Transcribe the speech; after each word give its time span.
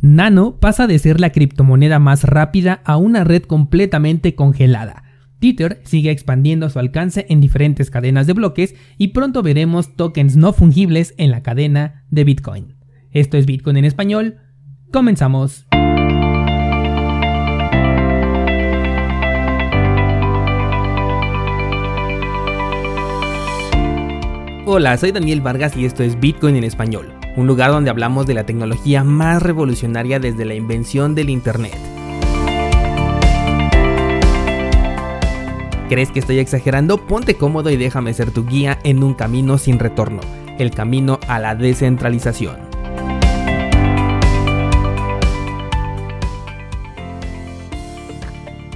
Nano 0.00 0.60
pasa 0.60 0.86
de 0.86 0.98
ser 1.00 1.18
la 1.20 1.30
criptomoneda 1.30 1.98
más 1.98 2.22
rápida 2.22 2.82
a 2.84 2.96
una 2.96 3.24
red 3.24 3.42
completamente 3.42 4.36
congelada. 4.36 5.02
Tether 5.40 5.80
sigue 5.84 6.12
expandiendo 6.12 6.70
su 6.70 6.78
alcance 6.78 7.26
en 7.28 7.40
diferentes 7.40 7.90
cadenas 7.90 8.26
de 8.28 8.32
bloques 8.32 8.76
y 8.96 9.08
pronto 9.08 9.42
veremos 9.42 9.96
tokens 9.96 10.36
no 10.36 10.52
fungibles 10.52 11.14
en 11.16 11.32
la 11.32 11.42
cadena 11.42 12.04
de 12.10 12.24
Bitcoin. 12.24 12.76
Esto 13.10 13.36
es 13.36 13.46
Bitcoin 13.46 13.76
en 13.76 13.84
español. 13.84 14.38
Comenzamos. 14.92 15.66
Hola, 24.64 24.96
soy 24.96 25.12
Daniel 25.12 25.40
Vargas 25.40 25.76
y 25.76 25.86
esto 25.86 26.04
es 26.04 26.20
Bitcoin 26.20 26.56
en 26.56 26.64
español 26.64 27.17
un 27.38 27.46
lugar 27.46 27.70
donde 27.70 27.88
hablamos 27.88 28.26
de 28.26 28.34
la 28.34 28.44
tecnología 28.46 29.04
más 29.04 29.40
revolucionaria 29.40 30.18
desde 30.18 30.44
la 30.44 30.56
invención 30.56 31.14
del 31.14 31.30
Internet. 31.30 31.78
¿Crees 35.88 36.10
que 36.10 36.18
estoy 36.18 36.40
exagerando? 36.40 37.06
Ponte 37.06 37.36
cómodo 37.36 37.70
y 37.70 37.76
déjame 37.76 38.12
ser 38.12 38.32
tu 38.32 38.44
guía 38.44 38.80
en 38.82 39.04
un 39.04 39.14
camino 39.14 39.56
sin 39.56 39.78
retorno, 39.78 40.18
el 40.58 40.72
camino 40.72 41.20
a 41.28 41.38
la 41.38 41.54
descentralización. 41.54 42.56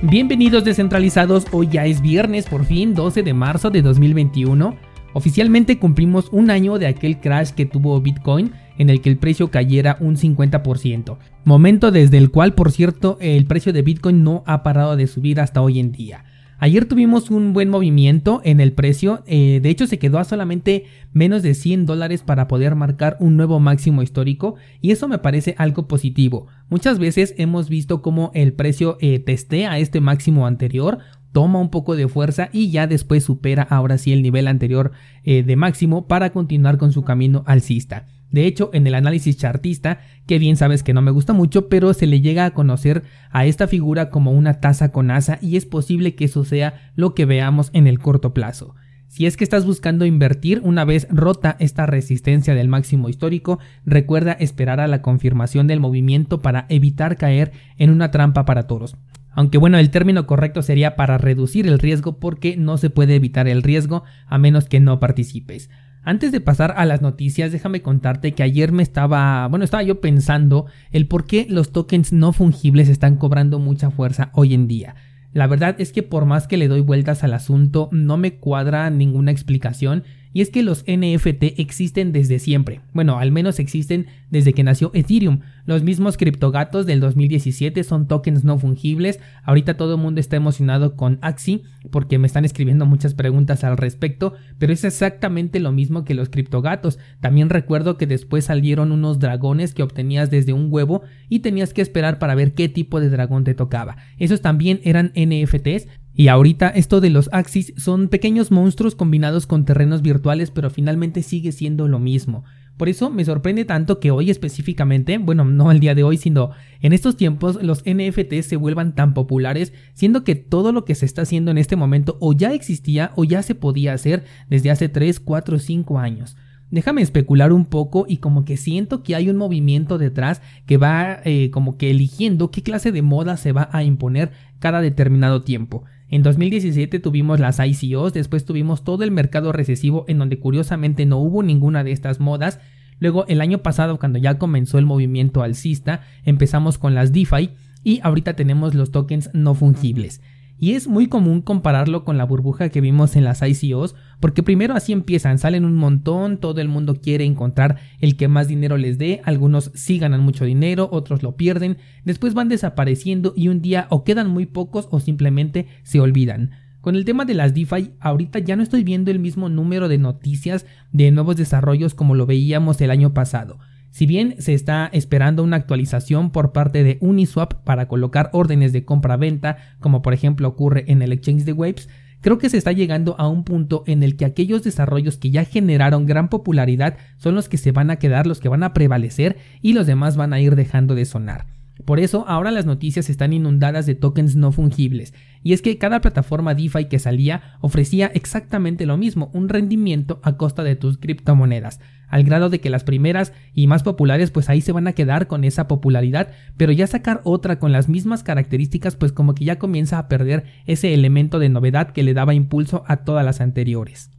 Bienvenidos 0.03 0.63
descentralizados, 0.63 1.47
hoy 1.51 1.67
ya 1.67 1.87
es 1.87 2.01
viernes 2.01 2.47
por 2.47 2.65
fin 2.65 2.95
12 2.95 3.25
de 3.25 3.35
marzo 3.35 3.71
de 3.71 3.83
2021 3.83 4.92
Oficialmente 5.15 5.79
cumplimos 5.79 6.29
un 6.33 6.51
año 6.51 6.79
de 6.79 6.87
aquel 6.87 7.21
crash 7.21 7.51
que 7.51 7.67
tuvo 7.67 8.01
Bitcoin 8.01 8.53
en 8.79 8.89
el 8.91 9.01
que 9.01 9.11
el 9.11 9.19
precio 9.19 9.51
cayera 9.51 9.97
un 10.01 10.17
50%, 10.17 11.19
momento 11.45 11.91
desde 11.91 12.19
el 12.19 12.31
cual 12.31 12.55
por 12.55 12.73
cierto 12.73 13.19
el 13.21 13.45
precio 13.45 13.73
de 13.73 13.83
Bitcoin 13.83 14.25
no 14.25 14.43
ha 14.47 14.63
parado 14.63 14.97
de 14.97 15.07
subir 15.07 15.41
hasta 15.41 15.61
hoy 15.61 15.79
en 15.79 15.93
día. 15.93 16.25
Ayer 16.59 16.85
tuvimos 16.85 17.29
un 17.33 17.53
buen 17.55 17.69
movimiento 17.71 18.41
en 18.45 18.61
el 18.61 18.73
precio, 18.73 19.25
eh, 19.27 19.59
de 19.61 19.69
hecho 19.69 19.89
se 19.89 19.99
quedó 19.99 20.21
a 20.21 20.25
solamente 20.25 20.85
menos 21.13 21.43
de 21.43 21.55
100 21.55 21.87
dólares 21.87 22.23
para 22.23 22.47
poder 22.47 22.77
marcar 22.77 23.17
un 23.19 23.37
nuevo 23.37 23.59
máximo 23.59 24.01
histórico 24.01 24.55
y 24.81 24.93
eso 24.93 25.09
me 25.09 25.19
parece 25.19 25.57
algo 25.59 25.89
positivo. 25.89 26.47
Muchas 26.71 27.01
veces 27.01 27.35
hemos 27.37 27.69
visto 27.69 28.01
cómo 28.01 28.31
el 28.33 28.53
precio 28.53 28.97
eh, 29.01 29.19
testea 29.19 29.81
este 29.81 30.01
máximo 30.01 30.47
anterior 30.47 31.01
toma 31.33 31.59
un 31.59 31.71
poco 31.71 31.97
de 31.97 32.09
fuerza 32.09 32.49
y 32.53 32.71
ya 32.71 32.87
después 32.87 33.25
supera 33.25 33.63
ahora 33.63 33.99
sí 33.99 34.13
el 34.13 34.23
nivel 34.23 34.47
anterior 34.47 34.93
eh, 35.25 35.43
de 35.43 35.57
máximo 35.57 36.07
para 36.07 36.31
continuar 36.31 36.79
con 36.79 36.93
su 36.93 37.03
camino 37.03 37.43
alcista. 37.47 38.07
De 38.31 38.47
hecho, 38.47 38.71
en 38.73 38.87
el 38.87 38.95
análisis 38.95 39.37
chartista, 39.37 40.01
que 40.27 40.39
bien 40.39 40.57
sabes 40.57 40.83
que 40.83 40.95
no 40.95 41.03
me 41.03 41.11
gusta 41.11 41.35
mucho, 41.35 41.69
pero 41.69 41.93
se 41.93 42.07
le 42.07 42.23
llega 42.23 42.47
a 42.47 42.55
conocer 42.55 43.03
a 43.31 43.45
esta 43.45 43.69
figura 43.69 44.09
como 44.09 44.33
una 44.33 44.61
taza 44.61 44.91
con 44.91 45.11
asa 45.11 45.39
y 45.43 45.57
es 45.57 45.67
posible 45.67 46.15
que 46.15 46.25
eso 46.25 46.45
sea 46.45 46.93
lo 46.97 47.15
que 47.15 47.27
veamos 47.27 47.71
en 47.75 47.87
el 47.87 47.99
corto 47.99 48.33
plazo. 48.33 48.75
Si 49.09 49.27
es 49.27 49.37
que 49.37 49.45
estás 49.45 49.67
buscando 49.67 50.07
invertir 50.07 50.63
una 50.65 50.87
vez 50.87 51.07
rota 51.11 51.57
esta 51.59 51.85
resistencia 51.85 52.55
del 52.55 52.69
máximo 52.69 53.11
histórico, 53.11 53.59
recuerda 53.85 54.33
esperar 54.33 54.81
a 54.81 54.87
la 54.87 55.03
confirmación 55.03 55.67
del 55.67 55.81
movimiento 55.81 56.41
para 56.41 56.65
evitar 56.71 57.19
caer 57.19 57.53
en 57.77 57.91
una 57.91 58.11
trampa 58.11 58.47
para 58.47 58.67
toros. 58.67 58.97
Aunque 59.35 59.59
bueno, 59.59 59.79
el 59.79 59.91
término 59.91 60.27
correcto 60.27 60.63
sería 60.63 60.97
para 60.97 61.19
reducir 61.19 61.67
el 61.67 61.79
riesgo 61.79 62.19
porque 62.19 62.57
no 62.57 62.77
se 62.77 62.91
puede 62.91 63.15
evitar 63.15 63.49
el 63.49 63.63
riesgo 63.63 64.05
a 64.27 64.39
menos 64.39 64.69
que 64.69 64.81
no 64.81 65.01
participes. 65.01 65.71
Antes 66.05 66.33
de 66.33 66.41
pasar 66.41 66.75
a 66.77 66.85
las 66.85 67.01
noticias, 67.01 67.53
déjame 67.53 67.81
contarte 67.81 68.33
que 68.33 68.43
ayer 68.43 68.73
me 68.73 68.83
estaba, 68.83 69.47
bueno, 69.47 69.65
estaba 69.65 69.85
yo 69.85 70.01
pensando 70.01 70.67
el 70.91 71.07
por 71.07 71.27
qué 71.27 71.47
los 71.49 71.71
tokens 71.71 72.13
no 72.13 72.33
fungibles 72.33 72.89
están 72.89 73.17
cobrando 73.17 73.61
mucha 73.61 73.91
fuerza 73.91 74.31
hoy 74.35 74.53
en 74.53 74.67
día. 74.67 74.97
La 75.33 75.47
verdad 75.47 75.77
es 75.79 75.93
que 75.93 76.03
por 76.03 76.27
más 76.27 76.47
que 76.47 76.57
le 76.57 76.69
doy 76.69 76.81
vueltas 76.81 77.23
al 77.25 77.33
asunto, 77.33 77.89
no 77.93 78.17
me 78.19 78.35
cuadra 78.35 78.91
ninguna 78.91 79.31
explicación 79.31 80.05
y 80.33 80.41
es 80.41 80.51
que 80.51 80.63
los 80.63 80.85
NFT 80.87 81.59
existen 81.59 82.13
desde 82.13 82.39
siempre. 82.39 82.81
Bueno, 82.93 83.19
al 83.19 83.33
menos 83.33 83.59
existen 83.59 84.07
desde 84.31 84.53
que 84.53 84.63
nació 84.63 84.91
Ethereum. 84.95 85.41
Los 85.67 85.83
mismos 85.83 86.17
criptogatos 86.17 86.87
del 86.87 87.01
2017 87.01 87.85
son 87.85 88.09
tokens 88.09 88.45
no 88.45 88.59
fungibles. 88.59 89.21
Ahorita 89.45 89.77
todo 89.77 89.95
el 89.95 90.01
mundo 90.01 90.21
está 90.21 90.37
emocionado 90.37 90.97
con 90.97 91.19
Axi 91.23 91.63
porque 91.91 92.19
me 92.19 92.27
están 92.27 92.45
escribiendo 92.45 92.87
muchas 92.87 93.15
preguntas 93.15 93.65
al 93.65 93.77
respecto, 93.77 94.35
pero 94.59 94.73
es 94.73 94.85
exactamente 94.85 95.61
lo 95.61 95.73
mismo 95.73 96.05
que 96.05 96.15
los 96.15 96.29
criptogatos. 96.29 96.99
También 97.21 97.51
recuerdo 97.51 97.97
que 97.97 98.07
después 98.07 98.47
salieron 98.47 98.93
unos 98.93 99.19
dragones 99.19 99.75
que 99.75 99.83
obtenías 99.83 100.31
desde 100.31 100.53
un 100.53 100.69
huevo 100.71 101.03
y 101.29 101.41
tenías 101.41 101.73
que 101.73 101.83
esperar 101.83 102.19
para 102.19 102.35
ver 102.35 102.53
qué 102.53 102.69
tipo 102.69 103.01
de 103.01 103.11
dragón 103.11 103.45
te 103.45 103.55
tocaba. 103.55 103.97
Esos 104.19 104.41
también 104.41 104.81
eran 104.85 105.13
NFTs, 105.15 105.89
y 106.15 106.29
ahorita 106.29 106.69
esto 106.69 107.01
de 107.01 107.11
los 107.11 107.31
Axis 107.33 107.73
son 107.77 108.09
pequeños 108.09 108.51
monstruos 108.51 108.95
combinados 108.95 109.47
con 109.47 109.65
terrenos 109.65 110.03
virtuales, 110.03 110.51
pero 110.51 110.71
finalmente 110.71 111.23
sigue 111.23 111.53
siendo 111.53 111.89
lo 111.89 111.99
mismo. 111.99 112.45
Por 112.77 112.89
eso 112.89 113.11
me 113.11 113.25
sorprende 113.25 113.65
tanto 113.65 114.01
que 114.01 114.11
hoy 114.11 114.31
específicamente, 114.31 115.19
bueno, 115.19 115.45
no 115.45 115.71
el 115.71 115.81
día 115.81 115.95
de 115.95 116.03
hoy, 116.03 116.17
sino 116.17 116.51
en 116.81 116.93
estos 116.93 117.17
tiempos 117.17 117.63
los 117.63 117.83
NFTs 117.87 118.47
se 118.47 118.57
vuelvan 118.57 118.95
tan 118.95 119.15
populares, 119.15 119.73
siendo 119.95 120.25
que 120.25 120.35
todo 120.35 120.73
lo 120.73 120.85
que 120.85 120.95
se 120.95 121.07
está 121.07 121.23
haciendo 121.23 121.51
en 121.51 121.59
este 121.59 121.77
momento 121.77 122.17
o 122.21 122.33
ya 122.33 122.53
existía 122.53 123.13
o 123.15 123.25
ya 123.25 123.43
se 123.43 123.55
podía 123.55 123.93
hacer 123.93 124.25
desde 124.49 124.71
hace 124.71 124.89
3, 124.89 125.21
4, 125.21 125.59
5 125.59 125.99
años. 125.99 126.37
Déjame 126.73 127.03
especular 127.03 127.53
un 127.53 127.67
poco 127.67 128.07
y 128.09 128.17
como 128.17 128.47
que 128.47 128.57
siento 128.57 129.03
que 129.03 129.15
hay 129.15 129.29
un 129.29 129.37
movimiento 129.37 129.99
detrás 129.99 130.41
que 130.65 130.79
va 130.79 131.21
eh, 131.23 131.51
como 131.51 131.77
que 131.77 131.91
eligiendo 131.91 132.51
qué 132.51 132.63
clase 132.63 132.93
de 132.93 133.03
moda 133.03 133.37
se 133.37 133.53
va 133.53 133.69
a 133.73 133.85
imponer 133.85 134.33
cada 134.59 134.81
determinado 134.81 135.43
tiempo. 135.43 135.85
En 136.09 136.23
2017 136.23 136.99
tuvimos 136.99 137.41
las 137.41 137.61
ICOs, 137.61 138.15
después 138.15 138.47
tuvimos 138.47 138.85
todo 138.85 139.05
el 139.05 139.11
mercado 139.11 139.53
recesivo 139.53 140.07
en 140.09 140.19
donde 140.19 140.39
curiosamente 140.39 141.05
no 141.05 141.19
hubo 141.19 141.43
ninguna 141.43 141.85
de 141.85 141.93
estas 141.93 142.21
modas. 142.21 142.59
Luego 142.99 143.27
el 143.29 143.43
año 143.43 143.59
pasado 143.59 143.99
cuando 143.99 144.19
ya 144.19 144.39
comenzó 144.39 144.79
el 144.79 144.87
movimiento 144.87 145.43
alcista 145.43 146.01
empezamos 146.25 146.79
con 146.79 146.95
las 146.95 147.13
DeFi 147.13 147.51
y 147.85 148.01
ahorita 148.03 148.33
tenemos 148.33 148.75
los 148.75 148.93
tokens 148.93 149.29
no 149.35 149.55
fungibles. 149.55 150.23
Y 150.63 150.75
es 150.75 150.87
muy 150.87 151.09
común 151.09 151.43
compararlo 151.43 152.05
con 152.05 152.19
la 152.19 152.25
burbuja 152.25 152.69
que 152.69 152.81
vimos 152.81 153.17
en 153.17 153.25
las 153.25 153.43
ICOs, 153.43 153.97
porque 154.21 154.45
primero 154.45 154.75
así 154.75 154.93
empiezan, 154.93 155.41
salen 155.41 155.65
un 155.65 155.75
montón, 155.75 156.39
todo 156.39 156.61
el 156.61 156.69
mundo 156.69 157.01
quiere 157.03 157.25
encontrar 157.25 157.81
el 157.99 158.17
que 158.17 158.29
más 158.29 158.47
dinero 158.47 158.77
les 158.77 158.97
dé, 158.97 159.23
algunos 159.25 159.73
sí 159.75 159.99
ganan 159.99 160.21
mucho 160.21 160.45
dinero, 160.45 160.89
otros 160.93 161.25
lo 161.25 161.35
pierden, 161.35 161.79
después 162.05 162.33
van 162.33 162.49
desapareciendo 162.49 163.33
y 163.35 163.49
un 163.49 163.61
día 163.61 163.89
o 163.91 164.05
quedan 164.05 164.29
muy 164.29 164.47
pocos 164.47 164.87
o 164.93 165.01
simplemente 165.01 165.67
se 165.83 165.99
olvidan. 165.99 166.53
Con 166.81 166.95
el 166.95 167.05
tema 167.05 167.25
de 167.25 167.35
las 167.35 167.55
DeFi, 167.55 167.95
ahorita 167.99 168.39
ya 168.39 168.55
no 168.55 168.63
estoy 168.63 168.85
viendo 168.85 169.11
el 169.11 169.19
mismo 169.19 169.49
número 169.49 169.89
de 169.89 169.99
noticias 169.99 170.65
de 170.93 171.11
nuevos 171.11 171.35
desarrollos 171.35 171.95
como 171.95 172.15
lo 172.15 172.25
veíamos 172.25 172.81
el 172.81 172.93
año 172.93 173.13
pasado. 173.13 173.59
Si 173.93 174.07
bien 174.07 174.37
se 174.39 174.55
está 174.55 174.89
esperando 174.95 175.43
una 175.43 175.57
actualización 175.57 176.31
por 176.31 176.53
parte 176.53 176.83
de 176.83 176.97
Uniswap 177.03 177.63
para 177.63 177.89
colocar 177.89 178.31
órdenes 178.33 178.73
de 178.73 178.87
compra-venta, 178.87 179.59
como 179.81 180.01
por 180.01 180.15
ejemplo 180.15 180.49
ocurre 180.49 180.85
en 180.89 181.03
el 181.03 181.13
exchange 181.13 181.45
de 181.45 181.53
Waves, 181.53 181.91
creo 182.23 182.39
que 182.39 182.49
se 182.49 182.57
está 182.57 182.73
llegando 182.73 183.15
a 183.19 183.29
un 183.29 183.45
punto 183.45 183.85
en 183.87 184.03
el 184.03 184.17
que 184.17 184.25
aquellos 184.25 184.63
desarrollos 184.63 185.19
que 185.19 185.31
ya 185.31 185.45
generaron 185.45 186.07
gran 186.07 186.31
popularidad 186.31 186.97
son 187.19 187.35
los 187.35 187.51
que 187.51 187.59
se 187.59 187.71
van 187.71 187.91
a 187.91 187.97
quedar, 187.97 188.27
los 188.27 188.41
que 188.41 188.49
van 188.49 188.63
a 188.63 188.73
prevalecer 188.73 189.37
y 189.61 189.75
los 189.75 189.87
demás 189.87 190.17
van 190.17 190.33
a 190.33 190.41
ir 190.41 190.57
dejando 190.57 190.95
de 190.95 191.05
sonar. 191.05 191.45
Por 191.85 192.01
eso 192.01 192.25
ahora 192.29 192.51
las 192.51 192.65
noticias 192.65 193.11
están 193.11 193.33
inundadas 193.33 193.87
de 193.87 193.95
tokens 193.95 194.37
no 194.37 194.53
fungibles, 194.53 195.15
y 195.43 195.53
es 195.53 195.63
que 195.63 195.79
cada 195.79 196.01
plataforma 196.01 196.55
DeFi 196.55 196.85
que 196.85 196.99
salía 196.99 197.59
ofrecía 197.61 198.07
exactamente 198.15 198.87
lo 198.87 198.97
mismo, 198.97 199.31
un 199.35 199.49
rendimiento 199.49 200.21
a 200.23 200.37
costa 200.37 200.63
de 200.63 200.77
tus 200.77 200.99
criptomonedas, 200.99 201.81
al 202.13 202.23
grado 202.23 202.51
de 202.51 202.61
que 202.61 202.71
las 202.71 202.85
primeras 202.85 203.33
y 203.55 203.67
más 203.67 203.83
populares 203.83 204.31
pues 204.31 204.49
ahí 204.49 204.61
se 204.61 204.71
van 204.71 204.87
a 204.87 204.93
quedar 204.93 205.27
con 205.27 205.43
esa 205.43 205.67
popularidad, 205.67 206.29
pero 206.57 206.71
ya 206.71 206.87
sacar 206.87 207.23
otra 207.25 207.59
con 207.59 207.73
las 207.73 207.89
mismas 207.89 208.23
características 208.23 208.95
pues 208.95 209.13
como 209.13 209.35
que 209.35 209.47
ya 209.47 209.59
comienza 209.59 209.99
a 209.99 210.09
perder 210.09 210.45
ese 210.67 210.95
elemento 210.95 211.41
de 211.41 211.49
novedad 211.49 211.91
que 211.91 212.03
le 212.05 212.15
daba 212.15 212.35
impulso 212.35 212.85
a 212.87 212.99
todas 212.99 213.25
las 213.25 213.41
anteriores. 213.41 214.11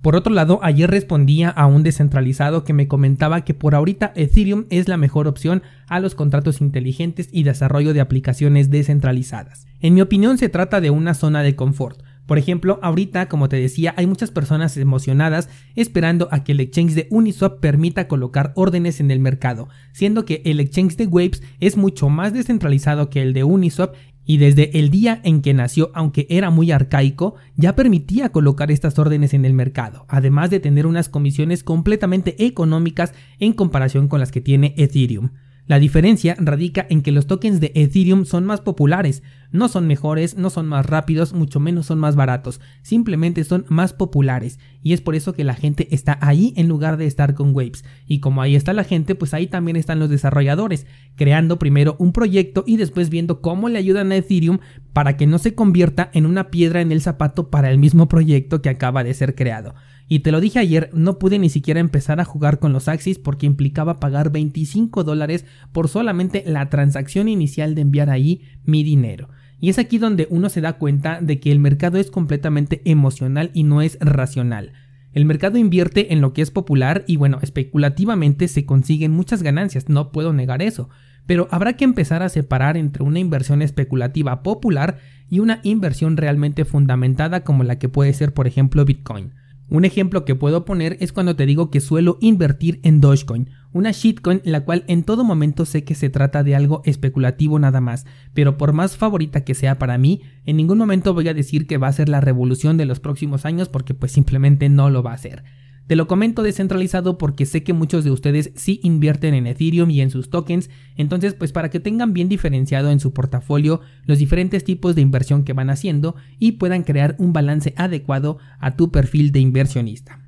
Por 0.00 0.16
otro 0.16 0.32
lado, 0.32 0.60
ayer 0.62 0.90
respondía 0.90 1.50
a 1.50 1.66
un 1.66 1.82
descentralizado 1.82 2.64
que 2.64 2.72
me 2.72 2.88
comentaba 2.88 3.42
que 3.42 3.52
por 3.52 3.74
ahorita 3.74 4.12
Ethereum 4.14 4.64
es 4.70 4.88
la 4.88 4.96
mejor 4.96 5.28
opción 5.28 5.62
a 5.88 6.00
los 6.00 6.14
contratos 6.14 6.62
inteligentes 6.62 7.28
y 7.32 7.42
desarrollo 7.42 7.92
de 7.92 8.00
aplicaciones 8.00 8.70
descentralizadas. 8.70 9.66
En 9.80 9.92
mi 9.94 10.00
opinión 10.00 10.38
se 10.38 10.48
trata 10.48 10.80
de 10.80 10.88
una 10.88 11.12
zona 11.12 11.42
de 11.42 11.54
confort. 11.54 12.00
Por 12.26 12.38
ejemplo, 12.38 12.78
ahorita, 12.82 13.28
como 13.28 13.48
te 13.48 13.56
decía, 13.56 13.92
hay 13.96 14.06
muchas 14.06 14.30
personas 14.30 14.76
emocionadas 14.76 15.48
esperando 15.74 16.28
a 16.30 16.44
que 16.44 16.52
el 16.52 16.60
exchange 16.60 16.94
de 16.94 17.08
Uniswap 17.10 17.60
permita 17.60 18.06
colocar 18.06 18.52
órdenes 18.54 19.00
en 19.00 19.10
el 19.10 19.18
mercado, 19.18 19.68
siendo 19.92 20.24
que 20.24 20.42
el 20.44 20.60
exchange 20.60 20.96
de 20.96 21.06
Waves 21.06 21.42
es 21.58 21.76
mucho 21.76 22.08
más 22.08 22.32
descentralizado 22.32 23.10
que 23.10 23.22
el 23.22 23.32
de 23.32 23.44
Uniswap 23.44 23.94
y 24.24 24.36
desde 24.36 24.78
el 24.78 24.90
día 24.90 25.20
en 25.24 25.42
que 25.42 25.54
nació, 25.54 25.90
aunque 25.92 26.28
era 26.30 26.50
muy 26.50 26.70
arcaico, 26.70 27.34
ya 27.56 27.74
permitía 27.74 28.30
colocar 28.30 28.70
estas 28.70 28.96
órdenes 28.96 29.34
en 29.34 29.44
el 29.44 29.54
mercado, 29.54 30.04
además 30.08 30.50
de 30.50 30.60
tener 30.60 30.86
unas 30.86 31.08
comisiones 31.08 31.64
completamente 31.64 32.44
económicas 32.44 33.12
en 33.40 33.54
comparación 33.54 34.06
con 34.06 34.20
las 34.20 34.30
que 34.30 34.40
tiene 34.40 34.74
Ethereum. 34.76 35.30
La 35.70 35.78
diferencia 35.78 36.34
radica 36.36 36.84
en 36.90 37.00
que 37.00 37.12
los 37.12 37.28
tokens 37.28 37.60
de 37.60 37.70
Ethereum 37.76 38.24
son 38.24 38.44
más 38.44 38.60
populares, 38.60 39.22
no 39.52 39.68
son 39.68 39.86
mejores, 39.86 40.36
no 40.36 40.50
son 40.50 40.66
más 40.66 40.84
rápidos, 40.84 41.32
mucho 41.32 41.60
menos 41.60 41.86
son 41.86 42.00
más 42.00 42.16
baratos, 42.16 42.60
simplemente 42.82 43.44
son 43.44 43.66
más 43.68 43.92
populares 43.92 44.58
y 44.82 44.94
es 44.94 45.00
por 45.00 45.14
eso 45.14 45.32
que 45.32 45.44
la 45.44 45.54
gente 45.54 45.86
está 45.94 46.18
ahí 46.22 46.52
en 46.56 46.66
lugar 46.66 46.96
de 46.96 47.06
estar 47.06 47.34
con 47.34 47.54
Waves. 47.54 47.84
Y 48.08 48.18
como 48.18 48.42
ahí 48.42 48.56
está 48.56 48.72
la 48.72 48.82
gente, 48.82 49.14
pues 49.14 49.32
ahí 49.32 49.46
también 49.46 49.76
están 49.76 50.00
los 50.00 50.10
desarrolladores, 50.10 50.88
creando 51.14 51.60
primero 51.60 51.94
un 52.00 52.12
proyecto 52.12 52.64
y 52.66 52.76
después 52.76 53.08
viendo 53.08 53.40
cómo 53.40 53.68
le 53.68 53.78
ayudan 53.78 54.10
a 54.10 54.16
Ethereum 54.16 54.58
para 54.92 55.16
que 55.16 55.28
no 55.28 55.38
se 55.38 55.54
convierta 55.54 56.10
en 56.14 56.26
una 56.26 56.50
piedra 56.50 56.80
en 56.80 56.90
el 56.90 57.00
zapato 57.00 57.48
para 57.48 57.70
el 57.70 57.78
mismo 57.78 58.08
proyecto 58.08 58.60
que 58.60 58.70
acaba 58.70 59.04
de 59.04 59.14
ser 59.14 59.36
creado. 59.36 59.76
Y 60.12 60.18
te 60.20 60.32
lo 60.32 60.40
dije 60.40 60.58
ayer, 60.58 60.90
no 60.92 61.20
pude 61.20 61.38
ni 61.38 61.50
siquiera 61.50 61.78
empezar 61.78 62.18
a 62.18 62.24
jugar 62.24 62.58
con 62.58 62.72
los 62.72 62.88
Axis 62.88 63.20
porque 63.20 63.46
implicaba 63.46 64.00
pagar 64.00 64.32
25 64.32 65.04
dólares 65.04 65.46
por 65.70 65.86
solamente 65.86 66.42
la 66.44 66.68
transacción 66.68 67.28
inicial 67.28 67.76
de 67.76 67.82
enviar 67.82 68.10
ahí 68.10 68.42
mi 68.64 68.82
dinero. 68.82 69.28
Y 69.60 69.68
es 69.68 69.78
aquí 69.78 69.98
donde 69.98 70.26
uno 70.28 70.48
se 70.48 70.60
da 70.60 70.78
cuenta 70.78 71.20
de 71.20 71.38
que 71.38 71.52
el 71.52 71.60
mercado 71.60 71.96
es 71.96 72.10
completamente 72.10 72.82
emocional 72.86 73.52
y 73.54 73.62
no 73.62 73.82
es 73.82 73.98
racional. 74.00 74.72
El 75.12 75.26
mercado 75.26 75.58
invierte 75.58 76.12
en 76.12 76.20
lo 76.20 76.32
que 76.32 76.42
es 76.42 76.50
popular 76.50 77.04
y 77.06 77.14
bueno, 77.14 77.38
especulativamente 77.40 78.48
se 78.48 78.66
consiguen 78.66 79.12
muchas 79.12 79.44
ganancias, 79.44 79.88
no 79.88 80.10
puedo 80.10 80.32
negar 80.32 80.60
eso, 80.60 80.88
pero 81.26 81.46
habrá 81.52 81.74
que 81.74 81.84
empezar 81.84 82.24
a 82.24 82.30
separar 82.30 82.76
entre 82.76 83.04
una 83.04 83.20
inversión 83.20 83.62
especulativa 83.62 84.42
popular 84.42 84.98
y 85.28 85.38
una 85.38 85.60
inversión 85.62 86.16
realmente 86.16 86.64
fundamentada 86.64 87.44
como 87.44 87.62
la 87.62 87.78
que 87.78 87.88
puede 87.88 88.12
ser 88.12 88.34
por 88.34 88.48
ejemplo 88.48 88.84
Bitcoin. 88.84 89.34
Un 89.70 89.84
ejemplo 89.84 90.24
que 90.24 90.34
puedo 90.34 90.64
poner 90.64 90.96
es 90.98 91.12
cuando 91.12 91.36
te 91.36 91.46
digo 91.46 91.70
que 91.70 91.80
suelo 91.80 92.18
invertir 92.20 92.80
en 92.82 93.00
Dogecoin, 93.00 93.50
una 93.72 93.92
shitcoin 93.92 94.42
la 94.44 94.64
cual 94.64 94.82
en 94.88 95.04
todo 95.04 95.22
momento 95.22 95.64
sé 95.64 95.84
que 95.84 95.94
se 95.94 96.10
trata 96.10 96.42
de 96.42 96.56
algo 96.56 96.82
especulativo 96.84 97.56
nada 97.60 97.80
más, 97.80 98.04
pero 98.34 98.58
por 98.58 98.72
más 98.72 98.96
favorita 98.96 99.44
que 99.44 99.54
sea 99.54 99.78
para 99.78 99.96
mí, 99.96 100.22
en 100.44 100.56
ningún 100.56 100.78
momento 100.78 101.14
voy 101.14 101.28
a 101.28 101.34
decir 101.34 101.68
que 101.68 101.78
va 101.78 101.86
a 101.86 101.92
ser 101.92 102.08
la 102.08 102.20
revolución 102.20 102.76
de 102.78 102.84
los 102.84 102.98
próximos 102.98 103.46
años 103.46 103.68
porque 103.68 103.94
pues 103.94 104.10
simplemente 104.10 104.68
no 104.68 104.90
lo 104.90 105.04
va 105.04 105.12
a 105.12 105.18
ser. 105.18 105.44
Te 105.86 105.96
lo 105.96 106.06
comento 106.06 106.42
descentralizado 106.42 107.18
porque 107.18 107.46
sé 107.46 107.64
que 107.64 107.72
muchos 107.72 108.04
de 108.04 108.12
ustedes 108.12 108.52
sí 108.54 108.78
invierten 108.84 109.34
en 109.34 109.46
Ethereum 109.48 109.90
y 109.90 110.00
en 110.00 110.10
sus 110.10 110.30
tokens, 110.30 110.70
entonces 110.94 111.34
pues 111.34 111.50
para 111.50 111.68
que 111.68 111.80
tengan 111.80 112.12
bien 112.12 112.28
diferenciado 112.28 112.90
en 112.90 113.00
su 113.00 113.12
portafolio 113.12 113.80
los 114.04 114.18
diferentes 114.18 114.62
tipos 114.62 114.94
de 114.94 115.02
inversión 115.02 115.42
que 115.42 115.52
van 115.52 115.68
haciendo 115.68 116.14
y 116.38 116.52
puedan 116.52 116.84
crear 116.84 117.16
un 117.18 117.32
balance 117.32 117.74
adecuado 117.76 118.38
a 118.60 118.76
tu 118.76 118.92
perfil 118.92 119.32
de 119.32 119.40
inversionista. 119.40 120.20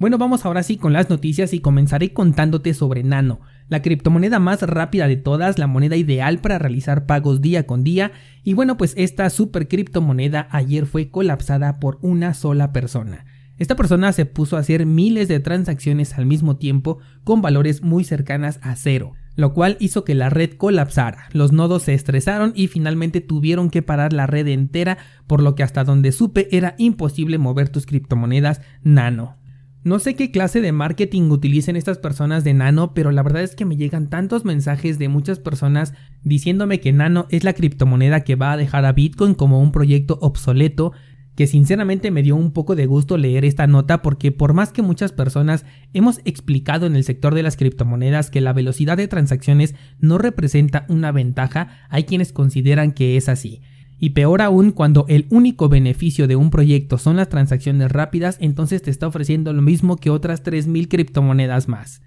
Bueno, 0.00 0.16
vamos 0.16 0.46
ahora 0.46 0.62
sí 0.62 0.78
con 0.78 0.94
las 0.94 1.10
noticias 1.10 1.52
y 1.52 1.60
comenzaré 1.60 2.14
contándote 2.14 2.72
sobre 2.72 3.02
Nano, 3.02 3.40
la 3.68 3.82
criptomoneda 3.82 4.38
más 4.38 4.62
rápida 4.62 5.06
de 5.06 5.16
todas, 5.16 5.58
la 5.58 5.66
moneda 5.66 5.94
ideal 5.94 6.40
para 6.40 6.58
realizar 6.58 7.04
pagos 7.04 7.42
día 7.42 7.66
con 7.66 7.84
día, 7.84 8.12
y 8.42 8.54
bueno, 8.54 8.78
pues 8.78 8.94
esta 8.96 9.28
super 9.28 9.68
criptomoneda 9.68 10.48
ayer 10.52 10.86
fue 10.86 11.10
colapsada 11.10 11.80
por 11.80 11.98
una 12.00 12.32
sola 12.32 12.72
persona. 12.72 13.26
Esta 13.60 13.76
persona 13.76 14.10
se 14.14 14.24
puso 14.24 14.56
a 14.56 14.60
hacer 14.60 14.86
miles 14.86 15.28
de 15.28 15.38
transacciones 15.38 16.16
al 16.16 16.24
mismo 16.24 16.56
tiempo 16.56 16.98
con 17.24 17.42
valores 17.42 17.82
muy 17.82 18.04
cercanas 18.04 18.58
a 18.62 18.74
cero, 18.74 19.12
lo 19.36 19.52
cual 19.52 19.76
hizo 19.80 20.02
que 20.02 20.14
la 20.14 20.30
red 20.30 20.52
colapsara. 20.52 21.28
Los 21.32 21.52
nodos 21.52 21.82
se 21.82 21.92
estresaron 21.92 22.54
y 22.56 22.68
finalmente 22.68 23.20
tuvieron 23.20 23.68
que 23.68 23.82
parar 23.82 24.14
la 24.14 24.26
red 24.26 24.48
entera, 24.48 24.96
por 25.26 25.42
lo 25.42 25.56
que 25.56 25.62
hasta 25.62 25.84
donde 25.84 26.10
supe 26.10 26.48
era 26.56 26.74
imposible 26.78 27.36
mover 27.36 27.68
tus 27.68 27.84
criptomonedas 27.84 28.62
nano. 28.82 29.36
No 29.82 29.98
sé 29.98 30.14
qué 30.14 30.30
clase 30.30 30.60
de 30.60 30.72
marketing 30.72 31.30
utilicen 31.30 31.74
estas 31.74 31.96
personas 31.96 32.44
de 32.44 32.52
Nano, 32.52 32.92
pero 32.92 33.10
la 33.12 33.22
verdad 33.22 33.42
es 33.42 33.56
que 33.56 33.64
me 33.64 33.78
llegan 33.78 34.10
tantos 34.10 34.44
mensajes 34.44 34.98
de 34.98 35.08
muchas 35.08 35.38
personas 35.38 35.94
diciéndome 36.22 36.80
que 36.80 36.92
Nano 36.92 37.26
es 37.30 37.44
la 37.44 37.54
criptomoneda 37.54 38.20
que 38.20 38.36
va 38.36 38.52
a 38.52 38.58
dejar 38.58 38.84
a 38.84 38.92
Bitcoin 38.92 39.32
como 39.32 39.58
un 39.58 39.72
proyecto 39.72 40.18
obsoleto, 40.20 40.92
que 41.40 41.46
sinceramente 41.46 42.10
me 42.10 42.22
dio 42.22 42.36
un 42.36 42.52
poco 42.52 42.76
de 42.76 42.84
gusto 42.84 43.16
leer 43.16 43.46
esta 43.46 43.66
nota 43.66 44.02
porque 44.02 44.30
por 44.30 44.52
más 44.52 44.72
que 44.72 44.82
muchas 44.82 45.10
personas 45.10 45.64
hemos 45.94 46.20
explicado 46.26 46.84
en 46.84 46.94
el 46.96 47.02
sector 47.02 47.34
de 47.34 47.42
las 47.42 47.56
criptomonedas 47.56 48.28
que 48.28 48.42
la 48.42 48.52
velocidad 48.52 48.98
de 48.98 49.08
transacciones 49.08 49.74
no 50.00 50.18
representa 50.18 50.84
una 50.90 51.12
ventaja, 51.12 51.78
hay 51.88 52.04
quienes 52.04 52.34
consideran 52.34 52.92
que 52.92 53.16
es 53.16 53.30
así. 53.30 53.62
Y 53.98 54.10
peor 54.10 54.42
aún 54.42 54.70
cuando 54.70 55.06
el 55.08 55.28
único 55.30 55.70
beneficio 55.70 56.28
de 56.28 56.36
un 56.36 56.50
proyecto 56.50 56.98
son 56.98 57.16
las 57.16 57.30
transacciones 57.30 57.90
rápidas, 57.90 58.36
entonces 58.38 58.82
te 58.82 58.90
está 58.90 59.06
ofreciendo 59.06 59.54
lo 59.54 59.62
mismo 59.62 59.96
que 59.96 60.10
otras 60.10 60.44
3.000 60.44 60.88
criptomonedas 60.88 61.68
más. 61.68 62.02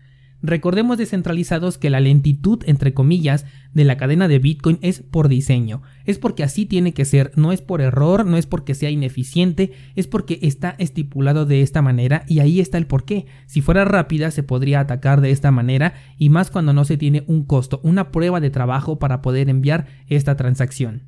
Recordemos 0.46 0.98
descentralizados 0.98 1.78
que 1.78 1.90
la 1.90 2.02
lentitud, 2.02 2.64
entre 2.66 2.94
comillas, 2.94 3.46
de 3.74 3.86
la 3.86 3.96
cadena 3.96 4.28
de 4.28 4.40
Bitcoin 4.40 4.78
es 4.82 5.00
por 5.00 5.30
diseño. 5.30 5.82
Es 6.04 6.20
porque 6.20 6.44
así 6.44 6.66
tiene 6.66 6.94
que 6.94 7.06
ser, 7.06 7.32
no 7.38 7.54
es 7.54 7.62
por 7.62 7.80
error, 7.80 8.26
no 8.26 8.36
es 8.36 8.46
porque 8.46 8.76
sea 8.76 8.90
ineficiente, 8.90 9.72
es 9.96 10.06
porque 10.08 10.40
está 10.42 10.76
estipulado 10.80 11.46
de 11.46 11.62
esta 11.62 11.82
manera 11.82 12.26
y 12.28 12.40
ahí 12.40 12.60
está 12.60 12.78
el 12.78 12.88
porqué. 12.88 13.26
Si 13.46 13.62
fuera 13.62 13.86
rápida 13.86 14.32
se 14.32 14.44
podría 14.44 14.82
atacar 14.82 15.22
de 15.22 15.32
esta 15.32 15.50
manera 15.50 15.94
y 16.18 16.28
más 16.28 16.52
cuando 16.52 16.74
no 16.74 16.84
se 16.84 16.98
tiene 16.98 17.24
un 17.28 17.46
costo, 17.46 17.80
una 17.82 18.12
prueba 18.12 18.42
de 18.42 18.50
trabajo 18.50 19.00
para 19.00 19.22
poder 19.22 19.50
enviar 19.50 19.88
esta 20.08 20.36
transacción. 20.36 21.04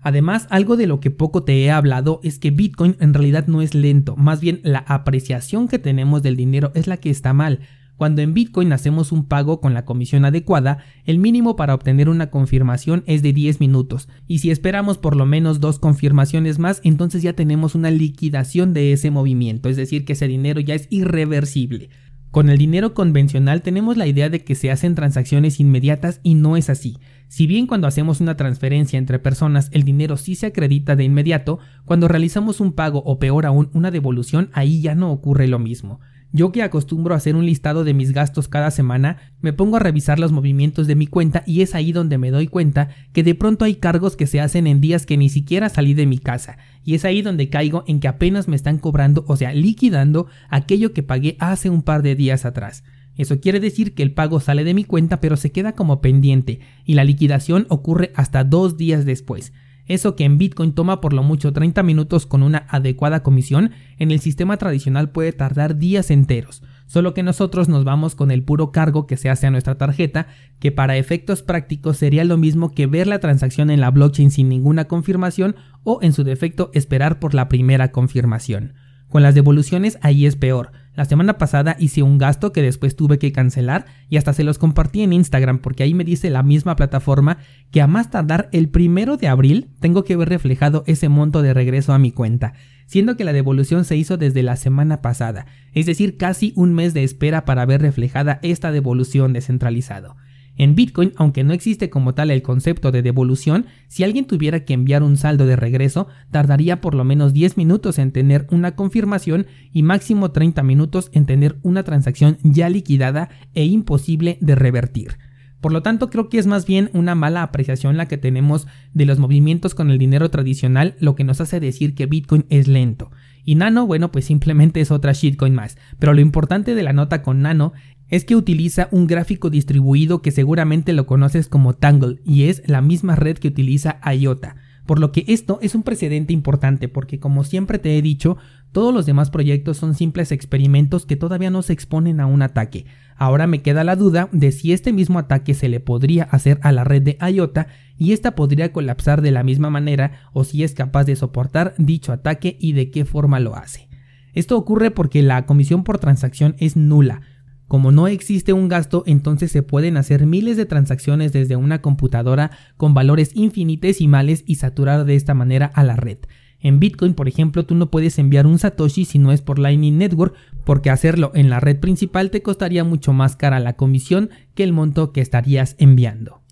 Además, 0.00 0.46
algo 0.48 0.78
de 0.78 0.86
lo 0.86 0.98
que 1.00 1.10
poco 1.10 1.42
te 1.42 1.62
he 1.62 1.70
hablado 1.70 2.20
es 2.22 2.38
que 2.38 2.52
Bitcoin 2.52 2.96
en 3.00 3.12
realidad 3.12 3.48
no 3.48 3.60
es 3.60 3.74
lento, 3.74 4.16
más 4.16 4.40
bien 4.40 4.60
la 4.62 4.78
apreciación 4.78 5.68
que 5.68 5.78
tenemos 5.78 6.22
del 6.22 6.36
dinero 6.36 6.72
es 6.74 6.86
la 6.86 6.96
que 6.96 7.10
está 7.10 7.34
mal. 7.34 7.60
Cuando 7.98 8.22
en 8.22 8.32
Bitcoin 8.32 8.72
hacemos 8.72 9.10
un 9.10 9.24
pago 9.24 9.60
con 9.60 9.74
la 9.74 9.84
comisión 9.84 10.24
adecuada, 10.24 10.78
el 11.04 11.18
mínimo 11.18 11.56
para 11.56 11.74
obtener 11.74 12.08
una 12.08 12.30
confirmación 12.30 13.02
es 13.06 13.22
de 13.22 13.32
10 13.32 13.58
minutos, 13.58 14.08
y 14.28 14.38
si 14.38 14.52
esperamos 14.52 14.98
por 14.98 15.16
lo 15.16 15.26
menos 15.26 15.58
dos 15.58 15.80
confirmaciones 15.80 16.60
más, 16.60 16.80
entonces 16.84 17.22
ya 17.22 17.32
tenemos 17.32 17.74
una 17.74 17.90
liquidación 17.90 18.72
de 18.72 18.92
ese 18.92 19.10
movimiento, 19.10 19.68
es 19.68 19.76
decir, 19.76 20.04
que 20.04 20.12
ese 20.12 20.28
dinero 20.28 20.60
ya 20.60 20.76
es 20.76 20.86
irreversible. 20.90 21.90
Con 22.30 22.50
el 22.50 22.58
dinero 22.58 22.94
convencional 22.94 23.62
tenemos 23.62 23.96
la 23.96 24.06
idea 24.06 24.28
de 24.28 24.44
que 24.44 24.54
se 24.54 24.70
hacen 24.70 24.94
transacciones 24.94 25.58
inmediatas 25.58 26.20
y 26.22 26.34
no 26.34 26.56
es 26.56 26.70
así. 26.70 26.98
Si 27.26 27.48
bien 27.48 27.66
cuando 27.66 27.88
hacemos 27.88 28.20
una 28.20 28.36
transferencia 28.36 28.96
entre 28.98 29.18
personas 29.18 29.70
el 29.72 29.82
dinero 29.82 30.16
sí 30.16 30.36
se 30.36 30.46
acredita 30.46 30.94
de 30.94 31.02
inmediato, 31.02 31.58
cuando 31.84 32.06
realizamos 32.06 32.60
un 32.60 32.74
pago 32.74 33.02
o 33.04 33.18
peor 33.18 33.44
aún 33.44 33.70
una 33.72 33.90
devolución 33.90 34.50
ahí 34.52 34.82
ya 34.82 34.94
no 34.94 35.10
ocurre 35.10 35.48
lo 35.48 35.58
mismo. 35.58 35.98
Yo 36.30 36.52
que 36.52 36.62
acostumbro 36.62 37.14
a 37.14 37.16
hacer 37.16 37.36
un 37.36 37.46
listado 37.46 37.84
de 37.84 37.94
mis 37.94 38.12
gastos 38.12 38.48
cada 38.48 38.70
semana, 38.70 39.16
me 39.40 39.54
pongo 39.54 39.76
a 39.76 39.80
revisar 39.80 40.18
los 40.18 40.30
movimientos 40.30 40.86
de 40.86 40.94
mi 40.94 41.06
cuenta 41.06 41.42
y 41.46 41.62
es 41.62 41.74
ahí 41.74 41.90
donde 41.90 42.18
me 42.18 42.30
doy 42.30 42.48
cuenta 42.48 42.90
que 43.14 43.22
de 43.22 43.34
pronto 43.34 43.64
hay 43.64 43.76
cargos 43.76 44.14
que 44.14 44.26
se 44.26 44.40
hacen 44.40 44.66
en 44.66 44.82
días 44.82 45.06
que 45.06 45.16
ni 45.16 45.30
siquiera 45.30 45.70
salí 45.70 45.94
de 45.94 46.04
mi 46.04 46.18
casa. 46.18 46.58
Y 46.84 46.94
es 46.94 47.06
ahí 47.06 47.22
donde 47.22 47.48
caigo 47.48 47.82
en 47.86 48.00
que 48.00 48.08
apenas 48.08 48.46
me 48.46 48.56
están 48.56 48.76
cobrando, 48.78 49.24
o 49.26 49.36
sea, 49.36 49.54
liquidando 49.54 50.26
aquello 50.50 50.92
que 50.92 51.02
pagué 51.02 51.36
hace 51.40 51.70
un 51.70 51.82
par 51.82 52.02
de 52.02 52.14
días 52.14 52.44
atrás. 52.44 52.84
Eso 53.16 53.40
quiere 53.40 53.58
decir 53.58 53.94
que 53.94 54.02
el 54.02 54.12
pago 54.12 54.38
sale 54.38 54.64
de 54.64 54.74
mi 54.74 54.84
cuenta 54.84 55.20
pero 55.20 55.36
se 55.36 55.50
queda 55.50 55.72
como 55.72 56.00
pendiente 56.02 56.60
y 56.84 56.94
la 56.94 57.04
liquidación 57.04 57.66
ocurre 57.70 58.12
hasta 58.14 58.44
dos 58.44 58.76
días 58.76 59.06
después. 59.06 59.52
Eso 59.88 60.14
que 60.14 60.24
en 60.24 60.38
Bitcoin 60.38 60.72
toma 60.72 61.00
por 61.00 61.14
lo 61.14 61.22
mucho 61.22 61.52
30 61.52 61.82
minutos 61.82 62.26
con 62.26 62.42
una 62.42 62.66
adecuada 62.68 63.22
comisión, 63.22 63.72
en 63.98 64.10
el 64.10 64.20
sistema 64.20 64.58
tradicional 64.58 65.10
puede 65.10 65.32
tardar 65.32 65.78
días 65.78 66.10
enteros, 66.10 66.62
solo 66.86 67.14
que 67.14 67.22
nosotros 67.22 67.68
nos 67.68 67.84
vamos 67.84 68.14
con 68.14 68.30
el 68.30 68.42
puro 68.42 68.70
cargo 68.70 69.06
que 69.06 69.16
se 69.16 69.30
hace 69.30 69.46
a 69.46 69.50
nuestra 69.50 69.76
tarjeta, 69.76 70.26
que 70.58 70.70
para 70.72 70.98
efectos 70.98 71.42
prácticos 71.42 71.96
sería 71.96 72.24
lo 72.24 72.36
mismo 72.36 72.74
que 72.74 72.86
ver 72.86 73.06
la 73.06 73.18
transacción 73.18 73.70
en 73.70 73.80
la 73.80 73.90
blockchain 73.90 74.30
sin 74.30 74.48
ninguna 74.48 74.84
confirmación 74.84 75.56
o 75.84 76.00
en 76.02 76.12
su 76.12 76.22
defecto 76.22 76.70
esperar 76.74 77.18
por 77.18 77.34
la 77.34 77.48
primera 77.48 77.90
confirmación. 77.90 78.74
Con 79.08 79.22
las 79.22 79.34
devoluciones 79.34 79.98
ahí 80.02 80.26
es 80.26 80.36
peor. 80.36 80.70
La 80.98 81.04
semana 81.04 81.38
pasada 81.38 81.76
hice 81.78 82.02
un 82.02 82.18
gasto 82.18 82.50
que 82.50 82.60
después 82.60 82.96
tuve 82.96 83.20
que 83.20 83.30
cancelar 83.30 83.84
y 84.10 84.16
hasta 84.16 84.32
se 84.32 84.42
los 84.42 84.58
compartí 84.58 85.02
en 85.02 85.12
Instagram 85.12 85.60
porque 85.60 85.84
ahí 85.84 85.94
me 85.94 86.02
dice 86.02 86.28
la 86.28 86.42
misma 86.42 86.74
plataforma 86.74 87.38
que 87.70 87.80
a 87.80 87.86
más 87.86 88.10
tardar 88.10 88.48
el 88.50 88.68
primero 88.68 89.16
de 89.16 89.28
abril 89.28 89.70
tengo 89.78 90.02
que 90.02 90.16
ver 90.16 90.28
reflejado 90.28 90.82
ese 90.88 91.08
monto 91.08 91.40
de 91.40 91.54
regreso 91.54 91.92
a 91.92 92.00
mi 92.00 92.10
cuenta, 92.10 92.54
siendo 92.86 93.16
que 93.16 93.22
la 93.22 93.32
devolución 93.32 93.84
se 93.84 93.96
hizo 93.96 94.16
desde 94.16 94.42
la 94.42 94.56
semana 94.56 95.00
pasada, 95.00 95.46
es 95.72 95.86
decir, 95.86 96.16
casi 96.16 96.52
un 96.56 96.74
mes 96.74 96.94
de 96.94 97.04
espera 97.04 97.44
para 97.44 97.64
ver 97.64 97.80
reflejada 97.80 98.40
esta 98.42 98.72
devolución 98.72 99.32
descentralizado. 99.32 100.16
En 100.58 100.74
Bitcoin, 100.74 101.12
aunque 101.16 101.44
no 101.44 101.52
existe 101.52 101.88
como 101.88 102.14
tal 102.14 102.32
el 102.32 102.42
concepto 102.42 102.90
de 102.90 103.00
devolución, 103.00 103.66
si 103.86 104.02
alguien 104.02 104.26
tuviera 104.26 104.64
que 104.64 104.74
enviar 104.74 105.04
un 105.04 105.16
saldo 105.16 105.46
de 105.46 105.54
regreso, 105.54 106.08
tardaría 106.32 106.80
por 106.80 106.94
lo 106.94 107.04
menos 107.04 107.32
10 107.32 107.56
minutos 107.56 107.98
en 107.98 108.10
tener 108.10 108.48
una 108.50 108.74
confirmación 108.74 109.46
y 109.72 109.84
máximo 109.84 110.32
30 110.32 110.64
minutos 110.64 111.10
en 111.12 111.26
tener 111.26 111.58
una 111.62 111.84
transacción 111.84 112.38
ya 112.42 112.68
liquidada 112.68 113.30
e 113.54 113.64
imposible 113.64 114.36
de 114.40 114.56
revertir. 114.56 115.16
Por 115.60 115.72
lo 115.72 115.82
tanto, 115.82 116.08
creo 116.08 116.28
que 116.28 116.38
es 116.38 116.46
más 116.46 116.66
bien 116.66 116.90
una 116.92 117.14
mala 117.14 117.42
apreciación 117.42 117.96
la 117.96 118.06
que 118.06 118.16
tenemos 118.16 118.66
de 118.94 119.06
los 119.06 119.18
movimientos 119.18 119.74
con 119.74 119.90
el 119.90 119.98
dinero 119.98 120.30
tradicional, 120.30 120.94
lo 121.00 121.16
que 121.16 121.24
nos 121.24 121.40
hace 121.40 121.58
decir 121.58 121.94
que 121.94 122.06
Bitcoin 122.06 122.46
es 122.48 122.68
lento. 122.68 123.10
Y 123.44 123.56
Nano, 123.56 123.86
bueno, 123.86 124.12
pues 124.12 124.26
simplemente 124.26 124.80
es 124.80 124.90
otra 124.90 125.12
shitcoin 125.12 125.54
más. 125.54 125.78
Pero 125.98 126.14
lo 126.14 126.20
importante 126.20 126.74
de 126.74 126.82
la 126.82 126.92
nota 126.92 127.22
con 127.22 127.42
Nano 127.42 127.72
es 128.08 128.24
que 128.24 128.36
utiliza 128.36 128.88
un 128.90 129.06
gráfico 129.06 129.50
distribuido 129.50 130.22
que 130.22 130.30
seguramente 130.30 130.92
lo 130.92 131.06
conoces 131.06 131.48
como 131.48 131.74
Tangle 131.74 132.20
y 132.24 132.44
es 132.44 132.62
la 132.66 132.80
misma 132.80 133.16
red 133.16 133.38
que 133.38 133.48
utiliza 133.48 134.00
IOTA. 134.12 134.56
Por 134.86 135.00
lo 135.00 135.12
que 135.12 135.24
esto 135.28 135.58
es 135.60 135.74
un 135.74 135.82
precedente 135.82 136.32
importante 136.32 136.88
porque 136.88 137.20
como 137.20 137.44
siempre 137.44 137.78
te 137.78 137.98
he 137.98 138.02
dicho, 138.02 138.38
todos 138.72 138.94
los 138.94 139.04
demás 139.04 139.28
proyectos 139.28 139.76
son 139.76 139.94
simples 139.94 140.32
experimentos 140.32 141.04
que 141.04 141.16
todavía 141.16 141.50
no 141.50 141.60
se 141.60 141.74
exponen 141.74 142.20
a 142.20 142.26
un 142.26 142.40
ataque. 142.40 142.86
Ahora 143.14 143.46
me 143.46 143.60
queda 143.60 143.84
la 143.84 143.96
duda 143.96 144.30
de 144.32 144.50
si 144.50 144.72
este 144.72 144.94
mismo 144.94 145.18
ataque 145.18 145.52
se 145.52 145.68
le 145.68 145.80
podría 145.80 146.22
hacer 146.24 146.58
a 146.62 146.72
la 146.72 146.84
red 146.84 147.02
de 147.02 147.18
IOTA 147.20 147.66
y 147.98 148.12
esta 148.12 148.34
podría 148.34 148.72
colapsar 148.72 149.20
de 149.20 149.30
la 149.30 149.42
misma 149.42 149.68
manera 149.68 150.12
o 150.32 150.44
si 150.44 150.64
es 150.64 150.72
capaz 150.72 151.04
de 151.04 151.16
soportar 151.16 151.74
dicho 151.76 152.12
ataque 152.12 152.56
y 152.58 152.72
de 152.72 152.90
qué 152.90 153.04
forma 153.04 153.40
lo 153.40 153.56
hace. 153.56 153.88
Esto 154.32 154.56
ocurre 154.56 154.90
porque 154.90 155.20
la 155.20 155.44
comisión 155.44 155.84
por 155.84 155.98
transacción 155.98 156.54
es 156.58 156.76
nula, 156.76 157.20
como 157.68 157.92
no 157.92 158.08
existe 158.08 158.52
un 158.52 158.68
gasto, 158.68 159.04
entonces 159.06 159.52
se 159.52 159.62
pueden 159.62 159.96
hacer 159.96 160.26
miles 160.26 160.56
de 160.56 160.66
transacciones 160.66 161.32
desde 161.32 161.56
una 161.56 161.80
computadora 161.82 162.50
con 162.76 162.94
valores 162.94 163.30
infinitesimales 163.34 164.42
y 164.46 164.56
saturar 164.56 165.04
de 165.04 165.14
esta 165.14 165.34
manera 165.34 165.66
a 165.66 165.84
la 165.84 165.96
red. 165.96 166.18
En 166.60 166.80
Bitcoin, 166.80 167.14
por 167.14 167.28
ejemplo, 167.28 167.64
tú 167.64 167.74
no 167.74 167.90
puedes 167.90 168.18
enviar 168.18 168.46
un 168.46 168.58
Satoshi 168.58 169.04
si 169.04 169.18
no 169.18 169.30
es 169.30 169.42
por 169.42 169.58
Lightning 169.58 169.98
Network, 169.98 170.34
porque 170.64 170.90
hacerlo 170.90 171.30
en 171.34 171.50
la 171.50 171.60
red 171.60 171.78
principal 171.78 172.30
te 172.30 172.42
costaría 172.42 172.82
mucho 172.82 173.12
más 173.12 173.36
cara 173.36 173.60
la 173.60 173.74
comisión 173.74 174.30
que 174.54 174.64
el 174.64 174.72
monto 174.72 175.12
que 175.12 175.20
estarías 175.20 175.76
enviando. 175.78 176.42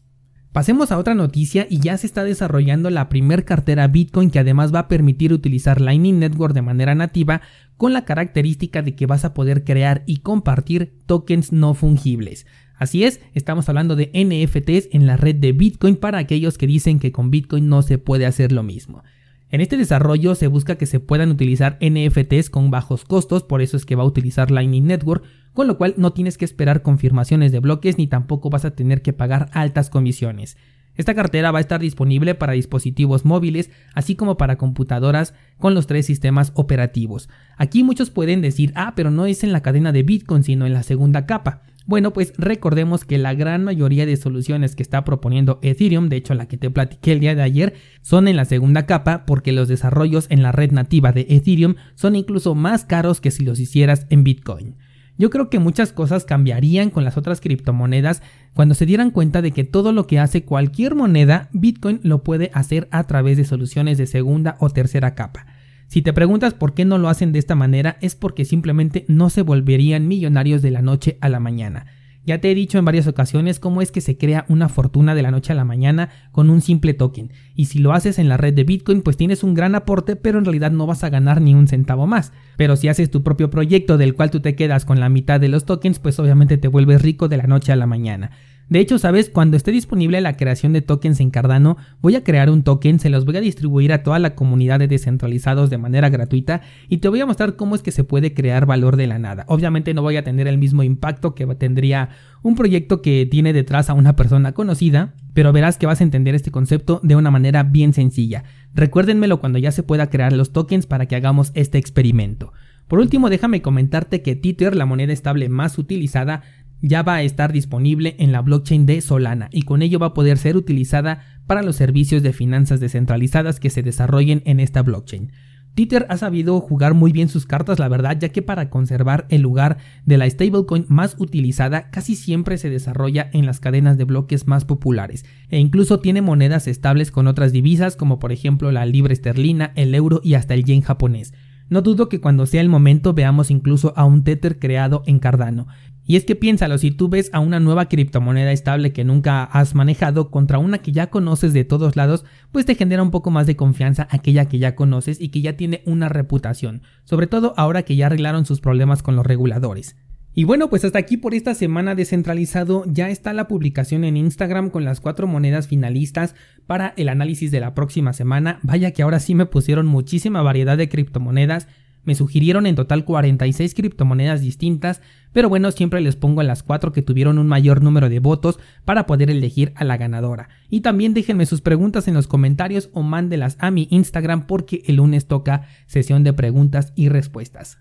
Pasemos 0.57 0.91
a 0.91 0.97
otra 0.97 1.15
noticia 1.15 1.67
y 1.69 1.81
ya 1.81 1.99
se 1.99 2.07
está 2.07 2.25
desarrollando 2.25 2.89
la 2.89 3.11
primer 3.11 3.45
cartera 3.45 3.89
Bitcoin 3.89 4.31
que 4.31 4.39
además 4.39 4.75
va 4.75 4.79
a 4.79 4.89
permitir 4.89 5.35
utilizar 5.35 5.83
Lightning 5.83 6.19
Network 6.19 6.55
de 6.55 6.63
manera 6.63 6.95
nativa 6.95 7.43
con 7.77 7.93
la 7.93 8.07
característica 8.07 8.81
de 8.81 8.95
que 8.95 9.05
vas 9.05 9.27
a 9.27 9.35
poder 9.35 9.65
crear 9.65 10.03
y 10.07 10.21
compartir 10.21 10.95
tokens 11.05 11.53
no 11.53 11.75
fungibles. 11.75 12.47
Así 12.75 13.05
es, 13.05 13.21
estamos 13.35 13.69
hablando 13.69 13.97
de 13.97 14.11
NFTs 14.15 14.89
en 14.95 15.07
la 15.07 15.19
red 15.19 15.35
de 15.35 15.53
Bitcoin 15.53 15.97
para 15.97 16.17
aquellos 16.17 16.57
que 16.57 16.67
dicen 16.67 17.01
que 17.01 17.13
con 17.13 17.31
Bitcoin 17.31 17.69
no 17.69 17.83
se 17.83 17.99
puede 17.99 18.25
hacer 18.25 18.51
lo 18.51 18.63
mismo. 18.63 19.03
En 19.49 19.61
este 19.61 19.77
desarrollo 19.77 20.35
se 20.35 20.49
busca 20.49 20.75
que 20.75 20.87
se 20.87 20.99
puedan 20.99 21.31
utilizar 21.31 21.79
NFTs 21.81 22.51
con 22.51 22.71
bajos 22.71 23.05
costos, 23.05 23.45
por 23.45 23.63
eso 23.63 23.77
es 23.77 23.87
que 23.87 23.95
va 23.95 24.03
a 24.03 24.07
utilizar 24.07 24.51
Lightning 24.51 24.87
Network, 24.87 25.25
con 25.53 25.69
lo 25.69 25.79
cual 25.79 25.95
no 25.97 26.13
tienes 26.13 26.37
que 26.37 26.45
esperar 26.45 26.83
confirmaciones 26.83 27.53
de 27.53 27.61
bloques 27.61 27.97
ni 27.97 28.09
tampoco 28.09 28.51
vas 28.51 28.65
a 28.65 28.75
tener 28.75 29.03
que 29.03 29.13
pagar 29.13 29.49
altas 29.53 29.89
comisiones. 29.89 30.57
Esta 30.97 31.15
cartera 31.15 31.53
va 31.53 31.59
a 31.59 31.61
estar 31.61 31.81
disponible 31.81 32.35
para 32.35 32.55
dispositivos 32.55 33.25
móviles, 33.25 33.71
así 33.95 34.17
como 34.17 34.37
para 34.37 34.57
computadoras 34.57 35.35
con 35.59 35.75
los 35.75 35.87
tres 35.87 36.07
sistemas 36.07 36.53
operativos. 36.55 37.29
Aquí 37.57 37.85
muchos 37.85 38.11
pueden 38.11 38.41
decir, 38.41 38.73
ah, 38.75 38.95
pero 38.97 39.11
no 39.11 39.27
es 39.27 39.45
en 39.45 39.53
la 39.53 39.63
cadena 39.63 39.93
de 39.93 40.03
Bitcoin, 40.03 40.43
sino 40.43 40.67
en 40.67 40.73
la 40.73 40.83
segunda 40.83 41.27
capa. 41.27 41.63
Bueno, 41.87 42.13
pues 42.13 42.33
recordemos 42.37 43.05
que 43.05 43.17
la 43.17 43.33
gran 43.35 43.63
mayoría 43.63 44.07
de 44.07 44.17
soluciones 44.17 44.75
que 44.75 44.83
está 44.83 45.05
proponiendo 45.05 45.61
Ethereum, 45.63 46.09
de 46.09 46.17
hecho 46.17 46.35
la 46.35 46.49
que 46.49 46.57
te 46.57 46.69
platiqué 46.69 47.13
el 47.13 47.21
día 47.21 47.37
de 47.37 47.43
ayer, 47.43 47.75
son 48.03 48.27
en 48.27 48.35
la 48.35 48.45
segunda 48.45 48.87
capa 48.87 49.25
porque 49.25 49.53
los 49.53 49.69
desarrollos 49.69 50.27
en 50.29 50.43
la 50.43 50.51
red 50.51 50.73
nativa 50.73 51.13
de 51.13 51.27
Ethereum 51.29 51.77
son 51.95 52.17
incluso 52.17 52.57
más 52.57 52.85
caros 52.85 53.21
que 53.21 53.31
si 53.31 53.45
los 53.45 53.61
hicieras 53.61 54.07
en 54.11 54.25
Bitcoin. 54.25 54.75
Yo 55.17 55.31
creo 55.31 55.49
que 55.49 55.61
muchas 55.61 55.93
cosas 55.93 56.25
cambiarían 56.25 56.91
con 56.91 57.05
las 57.05 57.17
otras 57.17 57.41
criptomonedas 57.41 58.21
cuando 58.53 58.75
se 58.75 58.85
dieran 58.85 59.13
cuenta 59.13 59.41
de 59.41 59.53
que 59.53 59.63
todo 59.63 59.93
lo 59.93 60.09
que 60.09 60.19
hace 60.19 60.45
cualquier 60.45 60.97
moneda, 60.97 61.49
Bitcoin 61.53 62.01
lo 62.03 62.25
puede 62.25 62.51
hacer 62.53 62.89
a 62.91 63.05
través 63.05 63.37
de 63.37 63.45
soluciones 63.45 63.97
de 63.97 64.07
segunda 64.09 64.57
o 64.59 64.71
tercera 64.71 65.15
capa. 65.15 65.47
Si 65.87 66.03
te 66.03 66.13
preguntas 66.13 66.55
por 66.55 66.75
qué 66.75 66.85
no 66.85 66.99
lo 66.99 67.09
hacen 67.09 67.33
de 67.33 67.39
esta 67.39 67.55
manera 67.55 67.97
es 68.01 68.17
porque 68.17 68.45
simplemente 68.45 69.05
no 69.09 69.31
se 69.31 69.43
volverían 69.43 70.09
millonarios 70.09 70.63
de 70.63 70.71
la 70.71 70.83
noche 70.83 71.17
a 71.21 71.29
la 71.29 71.41
mañana. 71.41 71.87
Ya 72.27 72.41
te 72.41 72.51
he 72.51 72.57
dicho 72.57 72.77
en 72.77 72.85
varias 72.85 73.07
ocasiones 73.07 73.61
cómo 73.61 73.81
es 73.81 73.93
que 73.93 74.01
se 74.01 74.19
crea 74.19 74.47
una 74.49 74.69
fortuna 74.69 75.15
de 75.15 75.23
la 75.23 75.31
noche 75.31 75.53
a 75.53 75.57
la 75.57 75.65
mañana 75.65 76.09
con 76.33 76.51
un 76.51 76.61
simple 76.61 76.93
token. 76.93 77.33
Y 77.55 77.67
si 77.67 77.79
lo 77.79 77.93
haces 77.93 78.19
en 78.19 78.29
la 78.29 78.37
red 78.37 78.53
de 78.53 78.65
Bitcoin, 78.65 79.03
pues 79.03 79.17
tienes 79.17 79.45
un 79.45 79.55
gran 79.55 79.77
aporte, 79.77 80.17
pero 80.17 80.41
en 80.41 80.45
realidad 80.45 80.73
no 80.73 80.89
vas 80.89 81.05
a 81.05 81.09
ganar 81.09 81.41
ni 81.41 81.55
un 81.55 81.69
centavo 81.69 82.09
más. 82.09 82.33
Pero 82.57 82.75
si 82.75 82.89
haces 82.89 83.13
tu 83.13 83.23
propio 83.23 83.49
proyecto 83.49 83.97
del 83.97 84.15
cual 84.15 84.33
tú 84.33 84.41
te 84.41 84.57
quedas 84.57 84.85
con 84.85 84.99
la 84.99 85.09
mitad 85.09 85.39
de 85.39 85.49
los 85.49 85.67
tokens, 85.67 86.01
pues 86.01 86.19
obviamente 86.19 86.59
te 86.59 86.67
vuelves 86.67 87.01
rico 87.01 87.29
de 87.29 87.37
la 87.37 87.47
noche 87.47 87.71
a 87.71 87.77
la 87.77 87.87
mañana. 87.87 88.33
De 88.69 88.81
hecho, 88.81 88.99
sabes, 88.99 89.31
cuando 89.31 89.57
esté 89.57 89.71
disponible 89.71 90.21
la 90.21 90.37
creación 90.37 90.73
de 90.73 90.83
tokens 90.83 91.21
en 91.21 91.31
Cardano, 91.31 91.77
voy 92.01 92.17
a 92.17 92.25
crear 92.25 92.51
un 92.51 92.65
token, 92.65 92.99
se 92.99 93.11
los 93.11 93.25
voy 93.25 93.37
a 93.37 93.41
distribuir 93.41 93.93
a 93.93 94.03
toda 94.03 94.19
la 94.19 94.35
comunidad 94.35 94.81
de 94.81 94.89
descentralizados 94.89 95.71
de 95.71 95.79
manera 95.79 96.09
gratuita 96.09 96.63
y 96.89 96.99
te 96.99 97.09
voy 97.09 97.21
a 97.21 97.27
mostrar 97.27 97.55
cómo 97.55 97.77
es 97.77 97.83
que 97.83 97.93
se 97.93 98.03
puede 98.03 98.35
crear 98.35 98.67
valor 98.67 98.97
de 98.97 99.07
la 99.07 99.21
nada. 99.21 99.45
Obviamente 99.47 99.95
no 99.95 100.03
voy 100.03 100.17
a 100.17 100.25
tener 100.25 100.49
el 100.49 100.59
mismo 100.59 100.83
impacto 100.83 101.37
que 101.37 101.47
tendría 101.55 102.09
un 102.43 102.57
proyecto 102.57 103.03
que 103.03 103.25
tiene 103.31 103.53
detrás 103.53 103.89
a 103.89 103.95
una 103.95 104.17
persona 104.17 104.51
conocida, 104.51 105.15
pero 105.33 105.53
verás 105.53 105.79
que 105.79 105.87
vas 105.87 106.01
a 106.01 106.05
entender 106.05 106.35
este 106.35 106.51
concepto 106.51 107.01
de 107.05 107.15
una 107.15 107.31
manera 107.31 107.63
bien 107.63 107.93
sencilla. 107.93 108.43
Recuérdenmelo 108.75 109.39
cuando 109.39 109.61
ya 109.61 109.71
se 109.71 109.85
pueda 109.85 110.11
crear 110.11 110.33
los 110.33 110.53
tokens 110.53 110.87
para 110.87 111.07
que 111.07 111.15
hagamos 111.15 111.53
este 111.55 111.79
experimento. 111.79 112.53
Por 112.89 113.01
último, 113.01 113.31
déjame 113.31 113.63
comentarte 113.63 114.23
que 114.23 114.37
Tether, 114.37 114.77
la 114.77 114.87
moneda 114.87 115.13
estable 115.13 115.49
más 115.49 115.77
utilizada, 115.77 116.43
ya 116.83 117.03
va 117.03 117.17
a 117.17 117.23
estar 117.23 117.53
disponible 117.53 118.17
en 118.19 118.33
la 118.33 118.43
blockchain 118.43 118.87
de 118.87 119.01
Solana 119.01 119.49
y 119.53 119.63
con 119.63 119.83
ello 119.83 119.99
va 119.99 120.09
a 120.09 120.15
poder 120.15 120.39
ser 120.39 120.57
utilizada 120.57 121.23
para 121.47 121.63
los 121.63 121.77
servicios 121.77 122.23
de 122.23 122.33
finanzas 122.33 122.81
descentralizadas 122.81 123.61
que 123.61 123.71
se 123.71 123.83
desarrollen 123.83 124.43
en 124.45 124.61
esta 124.61 124.83
blockchain. 124.83 125.33
Tether 125.77 126.07
ha 126.09 126.17
sabido 126.17 126.59
jugar 126.63 126.95
muy 126.95 127.13
bien 127.13 127.29
sus 127.29 127.45
cartas, 127.45 127.79
la 127.79 127.89
verdad, 127.89 128.17
ya 128.19 128.31
que 128.31 128.41
para 128.41 128.71
conservar 128.71 129.27
el 129.29 129.43
lugar 129.43 129.77
de 130.07 130.17
la 130.17 130.29
stablecoin 130.29 130.87
más 130.89 131.17
utilizada 131.19 131.91
casi 131.91 132.17
siempre 132.17 132.57
se 132.57 132.71
desarrolla 132.71 133.29
en 133.35 133.45
las 133.45 133.61
cadenas 133.61 133.99
de 133.99 134.05
bloques 134.05 134.47
más 134.47 134.65
populares 134.65 135.27
e 135.51 135.59
incluso 135.59 136.01
tiene 136.01 136.23
monedas 136.23 136.67
estables 136.67 137.11
con 137.11 137.27
otras 137.27 137.53
divisas 137.53 137.95
como 137.95 138.19
por 138.19 138.33
ejemplo 138.33 138.73
la 138.73 138.87
libra 138.87 139.13
esterlina, 139.13 139.73
el 139.77 139.95
euro 139.95 140.23
y 140.25 140.33
hasta 140.33 140.55
el 140.55 140.65
yen 140.65 140.81
japonés. 140.81 141.35
No 141.69 141.83
dudo 141.83 142.09
que 142.09 142.21
cuando 142.21 142.47
sea 142.47 142.63
el 142.63 142.71
momento 142.71 143.13
veamos 143.13 143.51
incluso 143.51 143.93
a 143.97 144.07
un 144.07 144.25
Tether 144.25 144.59
creado 144.59 145.03
en 145.05 145.19
Cardano. 145.19 145.67
Y 146.07 146.17
es 146.17 146.25
que 146.25 146.37
piénsalo, 146.37 146.79
si 146.79 146.93
tú 146.93 147.09
ves 147.09 147.31
a 147.33 147.41
una 147.41 147.59
nueva 147.59 147.89
criptomoneda 147.89 148.53
estable 148.53 148.93
que 148.93 149.05
nunca 149.05 149.43
has 149.43 149.75
manejado 149.75 150.31
contra 150.31 150.59
una 150.59 150.79
que 150.79 150.93
ya 150.93 151.11
conoces 151.11 151.53
de 151.53 151.65
todos 151.65 151.97
lados, 151.97 152.25
pues 152.53 152.65
te 152.65 152.77
genera 152.77 153.03
un 153.03 153.11
poco 153.11 153.31
más 153.31 153.49
de 153.49 153.57
confianza 153.57 154.07
aquella 154.11 154.45
que 154.45 154.59
ya 154.59 154.77
conoces 154.77 155.21
y 155.21 155.31
que 155.31 155.41
ya 155.41 155.57
tiene 155.57 155.83
una 155.85 156.09
reputación, 156.09 156.83
sobre 157.05 157.27
todo 157.27 157.55
ahora 157.57 157.83
que 157.83 157.97
ya 157.97 158.07
arreglaron 158.07 158.47
sus 158.47 158.61
problemas 158.61 159.03
con 159.03 159.17
los 159.17 159.27
reguladores. 159.27 159.97
Y 160.39 160.45
bueno, 160.45 160.69
pues 160.69 160.85
hasta 160.85 160.99
aquí 160.99 161.17
por 161.17 161.33
esta 161.33 161.55
semana 161.55 161.95
descentralizado 161.95 162.85
ya 162.87 163.09
está 163.09 163.33
la 163.33 163.49
publicación 163.49 164.05
en 164.05 164.19
Instagram 164.19 164.69
con 164.69 164.85
las 164.85 165.01
cuatro 165.01 165.27
monedas 165.27 165.67
finalistas 165.67 166.35
para 166.67 166.93
el 166.99 167.09
análisis 167.09 167.51
de 167.51 167.59
la 167.59 167.73
próxima 167.75 168.13
semana. 168.13 168.61
Vaya 168.63 168.91
que 168.91 169.03
ahora 169.03 169.19
sí 169.19 169.35
me 169.35 169.47
pusieron 169.47 169.87
muchísima 169.87 170.43
variedad 170.43 170.77
de 170.77 170.91
criptomonedas. 170.91 171.69
Me 172.07 172.15
sugirieron 172.15 172.65
en 172.67 172.77
total 172.77 173.05
46 173.05 173.75
criptomonedas 173.75 174.41
distintas, 174.41 175.03
pero 175.33 175.51
bueno, 175.51 175.71
siempre 175.73 176.01
les 176.01 176.17
pongo 176.17 176.43
las 176.43 176.63
cuatro 176.63 176.93
que 176.93 177.03
tuvieron 177.03 177.39
un 177.39 177.49
mayor 177.49 177.83
número 177.83 178.09
de 178.09 178.21
votos 178.21 178.59
para 178.87 179.05
poder 179.05 179.29
elegir 179.29 179.73
a 179.75 179.85
la 179.85 179.99
ganadora. 179.99 180.49
Y 180.71 180.81
también 180.81 181.13
déjenme 181.13 181.45
sus 181.45 181.61
preguntas 181.61 182.09
en 182.09 182.15
los 182.15 182.29
comentarios 182.29 182.89
o 182.95 183.03
mándelas 183.03 183.57
a 183.61 183.71
mi 183.71 183.89
Instagram 183.91 184.47
porque 184.47 184.83
el 184.87 184.97
lunes 184.97 185.27
toca 185.27 185.67
sesión 185.87 186.25
de 186.25 186.33
preguntas 186.33 186.93
y 186.95 187.11
respuestas. 187.11 187.75